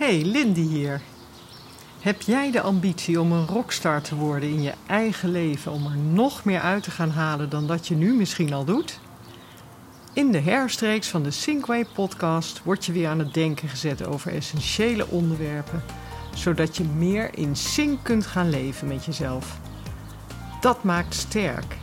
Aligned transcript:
Hey, 0.00 0.22
Lindy 0.24 0.60
hier. 0.60 1.00
Heb 2.00 2.22
jij 2.22 2.50
de 2.50 2.60
ambitie 2.60 3.20
om 3.20 3.32
een 3.32 3.46
rockstar 3.46 4.02
te 4.02 4.14
worden 4.14 4.48
in 4.48 4.62
je 4.62 4.72
eigen 4.86 5.30
leven, 5.30 5.72
om 5.72 5.86
er 5.86 5.96
nog 5.96 6.44
meer 6.44 6.60
uit 6.60 6.82
te 6.82 6.90
gaan 6.90 7.10
halen 7.10 7.48
dan 7.50 7.66
dat 7.66 7.88
je 7.88 7.94
nu 7.94 8.14
misschien 8.14 8.52
al 8.52 8.64
doet? 8.64 9.00
In 10.12 10.32
de 10.32 10.38
herstreeks 10.38 11.08
van 11.08 11.22
de 11.22 11.30
Sinkway 11.30 11.86
podcast 11.94 12.62
word 12.62 12.86
je 12.86 12.92
weer 12.92 13.08
aan 13.08 13.18
het 13.18 13.34
denken 13.34 13.68
gezet 13.68 14.06
over 14.06 14.34
essentiële 14.34 15.06
onderwerpen, 15.08 15.82
zodat 16.34 16.76
je 16.76 16.84
meer 16.84 17.38
in 17.38 17.56
sync 17.56 17.98
kunt 18.02 18.26
gaan 18.26 18.50
leven 18.50 18.88
met 18.88 19.04
jezelf. 19.04 19.58
Dat 20.60 20.84
maakt 20.84 21.14
sterk 21.14 21.76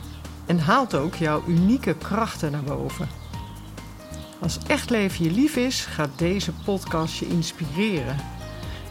en 0.46 0.58
haalt 0.58 0.94
ook 0.94 1.14
jouw 1.14 1.42
unieke 1.46 1.94
krachten 1.94 2.50
naar 2.50 2.64
boven. 2.64 3.27
Als 4.40 4.58
echt 4.66 4.90
leven 4.90 5.24
je 5.24 5.30
lief 5.30 5.56
is, 5.56 5.80
gaat 5.80 6.10
deze 6.16 6.52
podcast 6.52 7.18
je 7.18 7.28
inspireren. 7.28 8.16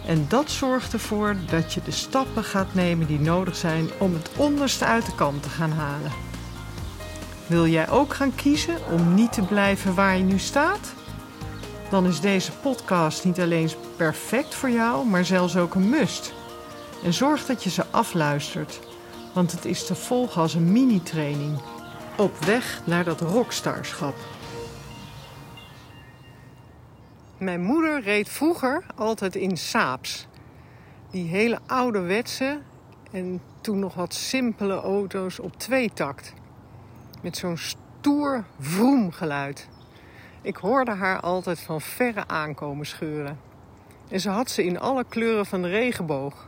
En 0.06 0.26
dat 0.28 0.52
zorgt 0.52 0.94
ervoor 0.94 1.36
dat 1.50 1.74
je 1.74 1.82
de 1.84 1.92
stappen 1.92 2.44
gaat 2.44 2.74
nemen 2.74 3.08
die 3.08 3.20
nodig 3.20 3.56
zijn 3.56 3.90
om 3.98 4.14
het 4.14 4.30
onderste 4.36 4.86
uit 4.86 5.06
de 5.06 5.16
kant 5.16 5.44
te 5.44 5.50
gaan 5.50 5.72
halen. 5.72 6.12
Wil 7.48 7.68
jij 7.68 7.90
ook 7.90 8.14
gaan 8.14 8.36
kiezen 8.36 8.78
om 8.92 9.14
niet 9.14 9.34
te 9.34 9.42
blijven 9.42 9.96
waar 9.96 10.18
je 10.18 10.24
nu 10.24 10.40
staat? 10.40 10.94
Dan 11.90 12.06
is 12.06 12.20
deze 12.20 12.52
podcast 12.52 13.26
niet 13.26 13.40
alleen 13.40 13.70
perfect 13.96 14.56
voor 14.56 14.70
jou, 14.70 15.06
maar 15.06 15.26
zelfs 15.26 15.58
ook 15.58 15.76
een 15.76 15.90
must. 15.90 16.34
En 17.04 17.14
zorg 17.14 17.46
dat 17.46 17.64
je 17.64 17.70
ze 17.70 17.84
afluistert, 17.92 18.80
want 19.34 19.52
het 19.52 19.66
is 19.66 19.86
te 19.86 19.96
volgen 19.96 20.42
als 20.42 20.54
een 20.54 20.72
mini-training. 20.72 21.62
Op 22.18 22.38
weg 22.46 22.82
naar 22.86 23.04
dat 23.04 23.22
rockstarschap. 23.22 24.16
Mijn 27.38 27.62
moeder 27.62 28.02
reed 28.02 28.30
vroeger 28.30 28.84
altijd 28.96 29.36
in 29.36 29.58
Saaps. 29.58 30.28
Die 31.12 31.28
hele 31.28 31.60
ouderwetse 31.66 32.60
en 33.12 33.42
toen 33.62 33.80
nog 33.80 33.94
wat 33.94 34.14
simpele 34.14 34.74
auto's 34.74 35.40
op 35.40 35.58
tweetakt. 35.58 36.34
Met 37.22 37.38
zo'n 37.38 37.58
stoer 37.58 38.44
vroemgeluid. 38.60 39.68
Ik 40.42 40.56
hoorde 40.56 40.92
haar 40.92 41.20
altijd 41.20 41.60
van 41.60 41.82
verre 41.82 42.28
aankomen 42.28 42.86
scheuren. 42.86 43.40
En 44.10 44.20
ze 44.20 44.30
had 44.30 44.50
ze 44.50 44.66
in 44.66 44.80
alle 44.80 45.06
kleuren 45.10 45.46
van 45.46 45.62
de 45.62 45.70
regenboog. 45.70 46.46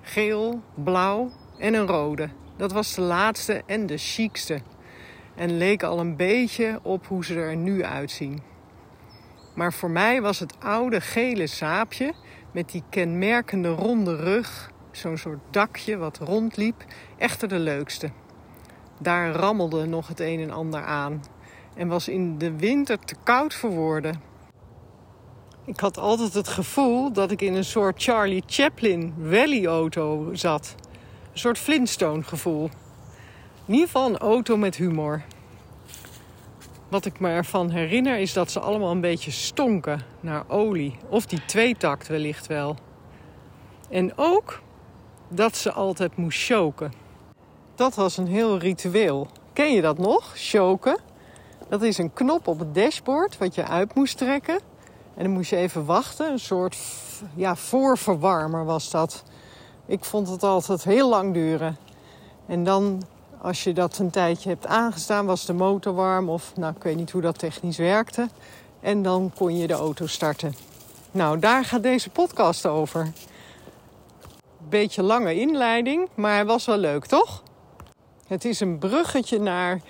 Geel, 0.00 0.62
blauw 0.74 1.30
en 1.58 1.74
een 1.74 1.86
rode. 1.86 2.28
Dat 2.56 2.72
was 2.72 2.94
de 2.94 3.00
laatste 3.02 3.62
en 3.66 3.86
de 3.86 3.98
chicste. 3.98 4.60
En 5.34 5.56
leek 5.58 5.82
al 5.82 5.98
een 5.98 6.16
beetje 6.16 6.80
op 6.82 7.06
hoe 7.06 7.24
ze 7.24 7.34
er 7.34 7.56
nu 7.56 7.84
uitzien. 7.84 8.50
Maar 9.54 9.72
voor 9.72 9.90
mij 9.90 10.22
was 10.22 10.38
het 10.38 10.54
oude 10.60 11.00
gele 11.00 11.46
saapje 11.46 12.12
met 12.52 12.70
die 12.70 12.82
kenmerkende 12.90 13.68
ronde 13.68 14.16
rug, 14.16 14.70
zo'n 14.90 15.16
soort 15.16 15.40
dakje 15.50 15.96
wat 15.96 16.18
rondliep, 16.18 16.84
echter 17.18 17.48
de 17.48 17.58
leukste. 17.58 18.10
Daar 18.98 19.32
rammelde 19.32 19.86
nog 19.86 20.08
het 20.08 20.20
een 20.20 20.40
en 20.40 20.50
ander 20.50 20.82
aan 20.82 21.22
en 21.74 21.88
was 21.88 22.08
in 22.08 22.38
de 22.38 22.56
winter 22.56 22.98
te 22.98 23.14
koud 23.22 23.54
voor 23.54 23.70
woorden. 23.70 24.20
Ik 25.64 25.80
had 25.80 25.98
altijd 25.98 26.34
het 26.34 26.48
gevoel 26.48 27.12
dat 27.12 27.30
ik 27.30 27.42
in 27.42 27.54
een 27.54 27.64
soort 27.64 28.02
Charlie 28.02 28.42
Chaplin 28.46 29.14
rally-auto 29.22 30.28
zat. 30.32 30.74
Een 31.32 31.38
soort 31.38 31.58
Flintstone 31.58 32.22
gevoel. 32.22 32.70
In 33.66 33.72
ieder 33.72 33.86
geval 33.86 34.08
een 34.08 34.18
auto 34.18 34.56
met 34.56 34.76
humor. 34.76 35.22
Wat 36.92 37.04
ik 37.04 37.20
me 37.20 37.28
ervan 37.28 37.70
herinner 37.70 38.18
is 38.18 38.32
dat 38.32 38.50
ze 38.50 38.60
allemaal 38.60 38.90
een 38.90 39.00
beetje 39.00 39.30
stonken 39.30 40.00
naar 40.20 40.44
olie. 40.48 40.96
Of 41.08 41.26
die 41.26 41.44
tweetakt 41.44 42.08
wellicht 42.08 42.46
wel. 42.46 42.76
En 43.88 44.12
ook 44.16 44.60
dat 45.28 45.56
ze 45.56 45.72
altijd 45.72 46.16
moest 46.16 46.44
choken. 46.44 46.92
Dat 47.74 47.94
was 47.94 48.16
een 48.16 48.26
heel 48.26 48.58
ritueel. 48.58 49.28
Ken 49.52 49.72
je 49.72 49.80
dat 49.82 49.98
nog? 49.98 50.32
Choken. 50.34 50.98
Dat 51.68 51.82
is 51.82 51.98
een 51.98 52.12
knop 52.12 52.46
op 52.46 52.58
het 52.58 52.74
dashboard 52.74 53.38
wat 53.38 53.54
je 53.54 53.66
uit 53.66 53.94
moest 53.94 54.18
trekken. 54.18 54.60
En 55.14 55.22
dan 55.22 55.32
moest 55.32 55.50
je 55.50 55.56
even 55.56 55.84
wachten. 55.84 56.30
Een 56.30 56.38
soort 56.38 56.76
ja, 57.34 57.56
voorverwarmer 57.56 58.64
was 58.64 58.90
dat. 58.90 59.22
Ik 59.86 60.04
vond 60.04 60.28
het 60.28 60.42
altijd 60.42 60.84
heel 60.84 61.08
lang 61.08 61.34
duren. 61.34 61.76
En 62.46 62.64
dan 62.64 63.02
als 63.42 63.64
je 63.64 63.72
dat 63.72 63.98
een 63.98 64.10
tijdje 64.10 64.48
hebt 64.48 64.66
aangestaan, 64.66 65.26
was 65.26 65.46
de 65.46 65.52
motor 65.52 65.94
warm 65.94 66.28
of 66.28 66.56
nou, 66.56 66.74
ik 66.76 66.82
weet 66.82 66.96
niet 66.96 67.10
hoe 67.10 67.22
dat 67.22 67.38
technisch 67.38 67.76
werkte. 67.76 68.28
En 68.80 69.02
dan 69.02 69.32
kon 69.34 69.56
je 69.56 69.66
de 69.66 69.72
auto 69.74 70.06
starten. 70.06 70.54
Nou, 71.10 71.38
daar 71.38 71.64
gaat 71.64 71.82
deze 71.82 72.10
podcast 72.10 72.66
over. 72.66 73.12
Beetje 74.68 75.02
lange 75.02 75.34
inleiding, 75.34 76.08
maar 76.14 76.32
hij 76.32 76.44
was 76.44 76.66
wel 76.66 76.76
leuk, 76.76 77.06
toch? 77.06 77.42
Het 78.26 78.44
is 78.44 78.60
een 78.60 78.78
bruggetje 78.78 79.38
naar 79.38 79.80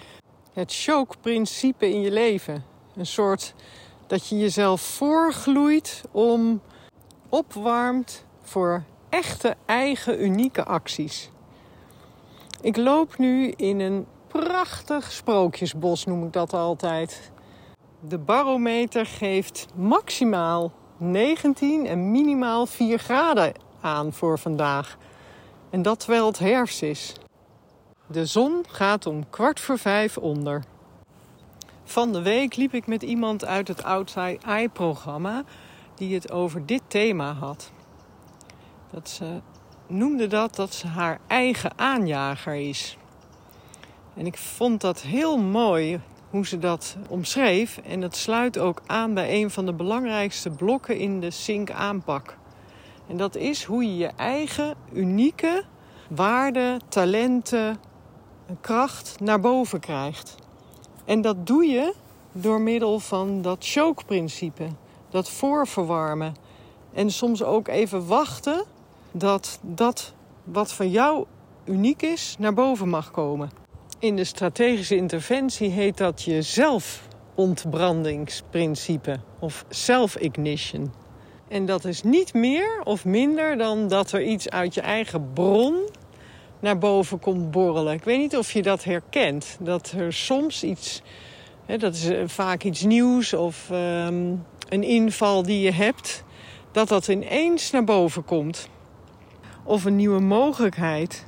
het 0.52 0.74
choke-principe 0.74 1.90
in 1.90 2.00
je 2.00 2.10
leven. 2.10 2.64
Een 2.96 3.06
soort 3.06 3.54
dat 4.06 4.28
je 4.28 4.38
jezelf 4.38 4.80
voorgloeit 4.80 6.02
om 6.10 6.60
opwarmt 7.28 8.24
voor 8.42 8.82
echte 9.08 9.54
eigen 9.66 10.24
unieke 10.24 10.64
acties. 10.64 11.31
Ik 12.62 12.76
loop 12.76 13.18
nu 13.18 13.50
in 13.50 13.80
een 13.80 14.06
prachtig 14.28 15.12
sprookjesbos, 15.12 16.04
noem 16.04 16.24
ik 16.24 16.32
dat 16.32 16.52
altijd. 16.52 17.32
De 18.00 18.18
barometer 18.18 19.06
geeft 19.06 19.66
maximaal 19.74 20.72
19 20.96 21.86
en 21.86 22.10
minimaal 22.10 22.66
4 22.66 22.98
graden 22.98 23.52
aan 23.80 24.12
voor 24.12 24.38
vandaag. 24.38 24.96
En 25.70 25.82
dat 25.82 26.00
terwijl 26.00 26.26
het 26.26 26.38
herfst 26.38 26.82
is. 26.82 27.12
De 28.06 28.26
zon 28.26 28.64
gaat 28.68 29.06
om 29.06 29.30
kwart 29.30 29.60
voor 29.60 29.78
vijf 29.78 30.18
onder. 30.18 30.62
Van 31.84 32.12
de 32.12 32.22
week 32.22 32.56
liep 32.56 32.74
ik 32.74 32.86
met 32.86 33.02
iemand 33.02 33.44
uit 33.44 33.68
het 33.68 33.84
Outside 33.84 34.38
Eye-programma 34.46 35.44
die 35.94 36.14
het 36.14 36.32
over 36.32 36.66
dit 36.66 36.82
thema 36.86 37.32
had. 37.32 37.70
Dat 38.90 39.08
ze 39.08 39.40
noemde 39.92 40.26
dat 40.26 40.56
dat 40.56 40.74
ze 40.74 40.86
haar 40.86 41.18
eigen 41.26 41.78
aanjager 41.78 42.54
is. 42.54 42.96
En 44.14 44.26
ik 44.26 44.36
vond 44.36 44.80
dat 44.80 45.00
heel 45.00 45.38
mooi 45.38 46.00
hoe 46.30 46.46
ze 46.46 46.58
dat 46.58 46.96
omschreef. 47.08 47.80
En 47.84 48.00
dat 48.00 48.16
sluit 48.16 48.58
ook 48.58 48.82
aan 48.86 49.14
bij 49.14 49.42
een 49.42 49.50
van 49.50 49.66
de 49.66 49.72
belangrijkste 49.72 50.50
blokken 50.50 50.98
in 50.98 51.20
de 51.20 51.30
Sync 51.30 51.70
aanpak. 51.70 52.36
En 53.08 53.16
dat 53.16 53.36
is 53.36 53.64
hoe 53.64 53.84
je 53.84 53.96
je 53.96 54.10
eigen 54.16 54.74
unieke 54.92 55.64
waarden, 56.08 56.80
talenten, 56.88 57.80
kracht 58.60 59.20
naar 59.20 59.40
boven 59.40 59.80
krijgt. 59.80 60.34
En 61.04 61.20
dat 61.20 61.46
doe 61.46 61.64
je 61.64 61.94
door 62.32 62.60
middel 62.60 62.98
van 62.98 63.42
dat 63.42 63.58
choke-principe, 63.60 64.66
dat 65.10 65.30
voorverwarmen. 65.30 66.34
En 66.92 67.10
soms 67.10 67.42
ook 67.42 67.68
even 67.68 68.06
wachten 68.06 68.64
dat 69.12 69.58
dat 69.62 70.14
wat 70.44 70.72
van 70.72 70.90
jou 70.90 71.26
uniek 71.64 72.02
is 72.02 72.36
naar 72.38 72.54
boven 72.54 72.88
mag 72.88 73.10
komen. 73.10 73.50
In 73.98 74.16
de 74.16 74.24
strategische 74.24 74.96
interventie 74.96 75.70
heet 75.70 75.96
dat 75.96 76.22
je 76.22 76.42
zelfontbrandingsprincipe 76.42 79.20
of 79.38 79.64
self-ignition. 79.68 80.92
En 81.48 81.66
dat 81.66 81.84
is 81.84 82.02
niet 82.02 82.34
meer 82.34 82.80
of 82.84 83.04
minder 83.04 83.56
dan 83.56 83.88
dat 83.88 84.12
er 84.12 84.22
iets 84.22 84.50
uit 84.50 84.74
je 84.74 84.80
eigen 84.80 85.32
bron 85.32 85.74
naar 86.60 86.78
boven 86.78 87.18
komt 87.18 87.50
borrelen. 87.50 87.92
Ik 87.92 88.04
weet 88.04 88.18
niet 88.18 88.36
of 88.36 88.52
je 88.52 88.62
dat 88.62 88.84
herkent. 88.84 89.56
Dat 89.60 89.94
er 89.96 90.12
soms 90.12 90.64
iets, 90.64 91.02
hè, 91.66 91.76
dat 91.76 91.94
is 91.94 92.08
eh, 92.08 92.22
vaak 92.26 92.62
iets 92.62 92.82
nieuws 92.82 93.32
of 93.32 93.70
um, 93.70 94.44
een 94.68 94.82
inval 94.82 95.42
die 95.42 95.60
je 95.60 95.72
hebt, 95.72 96.24
dat 96.72 96.88
dat 96.88 97.08
ineens 97.08 97.70
naar 97.70 97.84
boven 97.84 98.24
komt 98.24 98.68
of 99.64 99.84
een 99.84 99.96
nieuwe 99.96 100.20
mogelijkheid. 100.20 101.26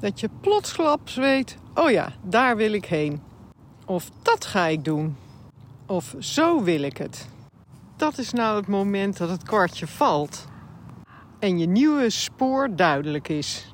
Dat 0.00 0.20
je 0.20 0.28
plotsklaps 0.40 1.16
weet: 1.16 1.56
oh 1.74 1.90
ja, 1.90 2.12
daar 2.22 2.56
wil 2.56 2.72
ik 2.72 2.84
heen. 2.84 3.22
Of 3.86 4.10
dat 4.22 4.44
ga 4.44 4.66
ik 4.66 4.84
doen. 4.84 5.16
Of 5.86 6.14
zo 6.18 6.62
wil 6.62 6.82
ik 6.82 6.96
het. 6.96 7.28
Dat 7.96 8.18
is 8.18 8.32
nou 8.32 8.56
het 8.56 8.66
moment 8.66 9.16
dat 9.16 9.28
het 9.28 9.42
kwartje 9.42 9.86
valt 9.86 10.46
en 11.38 11.58
je 11.58 11.66
nieuwe 11.66 12.10
spoor 12.10 12.76
duidelijk 12.76 13.28
is. 13.28 13.72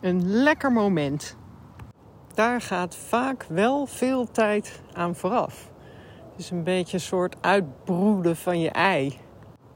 Een 0.00 0.28
lekker 0.28 0.72
moment. 0.72 1.36
Daar 2.34 2.60
gaat 2.60 2.96
vaak 2.96 3.46
wel 3.48 3.86
veel 3.86 4.30
tijd 4.30 4.82
aan 4.92 5.16
vooraf. 5.16 5.70
Het 6.30 6.40
is 6.40 6.50
een 6.50 6.64
beetje 6.64 6.96
een 6.96 7.02
soort 7.02 7.36
uitbroeden 7.40 8.36
van 8.36 8.60
je 8.60 8.70
ei. 8.70 9.18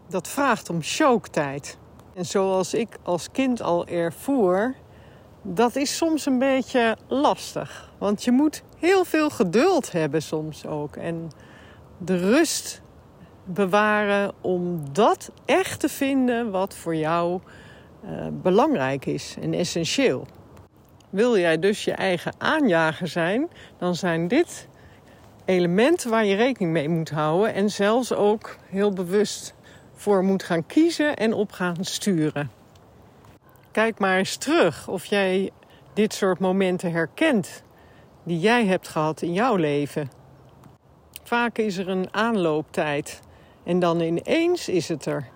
Dat 0.09 0.29
vraagt 0.29 0.71
om 0.71 0.79
chooktijd. 0.81 1.79
En 2.15 2.27
zoals 2.27 2.75
ik 2.75 2.89
als 3.03 3.31
kind 3.31 3.63
al 3.63 3.87
ervoer, 3.87 4.75
dat 5.43 5.77
is 5.77 5.97
soms 5.97 6.27
een 6.27 6.39
beetje 6.39 6.97
lastig. 7.09 7.93
Want 7.99 8.25
je 8.25 8.33
moet 8.33 8.63
heel 8.79 9.05
veel 9.05 9.31
geduld 9.31 9.93
hebben 9.93 10.23
soms 10.23 10.67
ook. 10.67 10.97
En 10.97 11.31
de 11.99 12.17
rust 12.17 12.83
bewaren 13.45 14.33
om 14.41 14.85
dat 14.93 15.31
echt 15.45 15.81
te 15.81 15.89
vinden 15.89 16.51
wat 16.51 16.75
voor 16.75 16.97
jou 16.97 17.41
uh, 18.05 18.27
belangrijk 18.31 19.07
is 19.07 19.37
en 19.41 19.55
essentieel. 19.55 20.27
Wil 21.11 21.39
jij 21.39 21.59
dus 21.59 21.85
je 21.85 21.93
eigen 21.93 22.33
aanjager 22.39 23.09
zijn, 23.09 23.49
dan 23.79 23.95
zijn 23.95 24.29
dit 24.29 24.69
elementen 25.45 26.11
waar 26.11 26.25
je 26.25 26.35
rekening 26.35 26.73
mee 26.73 26.89
moet 26.89 27.11
houden 27.11 27.55
en 27.55 27.71
zelfs 27.71 28.13
ook 28.15 28.57
heel 28.69 28.93
bewust 28.93 29.55
voor 30.03 30.25
moet 30.25 30.43
gaan 30.43 30.67
kiezen 30.67 31.17
en 31.17 31.33
op 31.33 31.53
gaan 31.53 31.85
sturen. 31.85 32.51
Kijk 33.71 33.99
maar 33.99 34.19
eens 34.19 34.37
terug 34.37 34.89
of 34.89 35.05
jij 35.05 35.51
dit 35.93 36.15
soort 36.15 36.39
momenten 36.39 36.93
herkent 36.93 37.63
die 38.23 38.39
jij 38.39 38.67
hebt 38.67 38.89
gehad 38.89 39.23
in 39.23 39.33
jouw 39.33 39.57
leven. 39.57 40.11
Vaak 41.23 41.59
is 41.59 41.77
er 41.77 41.89
een 41.89 42.15
aanlooptijd 42.15 43.21
en 43.65 43.79
dan 43.79 44.01
ineens 44.01 44.69
is 44.69 44.89
het 44.89 45.07
er. 45.07 45.29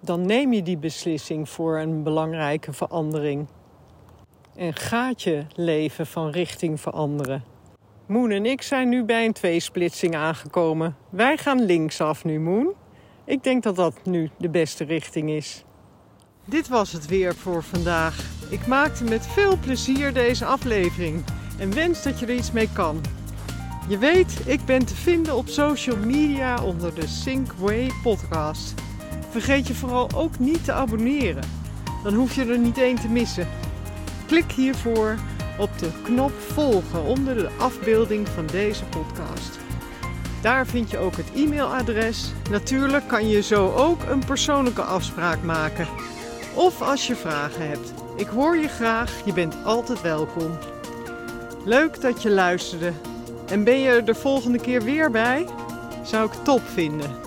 Dan 0.00 0.26
neem 0.26 0.52
je 0.52 0.62
die 0.62 0.78
beslissing 0.78 1.48
voor 1.48 1.78
een 1.78 2.02
belangrijke 2.02 2.72
verandering. 2.72 3.46
En 4.56 4.74
gaat 4.74 5.22
je 5.22 5.46
leven 5.54 6.06
van 6.06 6.30
richting 6.30 6.80
veranderen. 6.80 7.44
Moon 8.06 8.30
en 8.30 8.46
ik 8.46 8.62
zijn 8.62 8.88
nu 8.88 9.04
bij 9.04 9.24
een 9.24 9.32
tweesplitsing 9.32 10.14
aangekomen. 10.14 10.96
Wij 11.10 11.36
gaan 11.36 11.64
linksaf 11.64 12.24
nu, 12.24 12.40
Moon. 12.40 12.74
Ik 13.26 13.42
denk 13.42 13.62
dat 13.62 13.76
dat 13.76 13.94
nu 14.04 14.30
de 14.38 14.48
beste 14.48 14.84
richting 14.84 15.30
is. 15.30 15.64
Dit 16.44 16.68
was 16.68 16.92
het 16.92 17.06
weer 17.06 17.34
voor 17.34 17.62
vandaag. 17.62 18.24
Ik 18.50 18.66
maakte 18.66 19.04
met 19.04 19.26
veel 19.26 19.58
plezier 19.58 20.12
deze 20.12 20.44
aflevering 20.44 21.24
en 21.58 21.74
wens 21.74 22.02
dat 22.02 22.18
je 22.18 22.26
er 22.26 22.34
iets 22.34 22.52
mee 22.52 22.68
kan. 22.72 23.00
Je 23.88 23.98
weet, 23.98 24.40
ik 24.46 24.64
ben 24.64 24.86
te 24.86 24.94
vinden 24.94 25.36
op 25.36 25.48
social 25.48 25.96
media 25.96 26.64
onder 26.64 26.94
de 26.94 27.06
Synkway 27.06 27.90
podcast. 28.02 28.74
Vergeet 29.30 29.66
je 29.66 29.74
vooral 29.74 30.10
ook 30.14 30.38
niet 30.38 30.64
te 30.64 30.72
abonneren. 30.72 31.44
Dan 32.02 32.14
hoef 32.14 32.34
je 32.34 32.44
er 32.44 32.58
niet 32.58 32.78
één 32.78 33.00
te 33.00 33.08
missen. 33.08 33.48
Klik 34.26 34.52
hiervoor 34.52 35.18
op 35.58 35.78
de 35.78 35.90
knop 36.02 36.32
volgen 36.32 37.04
onder 37.04 37.34
de 37.34 37.50
afbeelding 37.58 38.28
van 38.28 38.46
deze 38.46 38.84
podcast. 38.84 39.63
Daar 40.44 40.66
vind 40.66 40.90
je 40.90 40.98
ook 40.98 41.16
het 41.16 41.30
e-mailadres. 41.34 42.32
Natuurlijk 42.50 43.08
kan 43.08 43.28
je 43.28 43.42
zo 43.42 43.72
ook 43.72 44.02
een 44.02 44.24
persoonlijke 44.24 44.82
afspraak 44.82 45.42
maken. 45.42 45.86
Of 46.54 46.82
als 46.82 47.06
je 47.06 47.16
vragen 47.16 47.68
hebt. 47.68 47.92
Ik 48.16 48.26
hoor 48.26 48.56
je 48.56 48.68
graag, 48.68 49.24
je 49.24 49.32
bent 49.32 49.56
altijd 49.64 50.02
welkom. 50.02 50.58
Leuk 51.64 52.00
dat 52.00 52.22
je 52.22 52.30
luisterde. 52.30 52.92
En 53.46 53.64
ben 53.64 53.80
je 53.80 53.88
er 53.88 54.04
de 54.04 54.14
volgende 54.14 54.58
keer 54.58 54.82
weer 54.82 55.10
bij? 55.10 55.46
Zou 56.02 56.26
ik 56.26 56.44
top 56.44 56.62
vinden. 56.64 57.23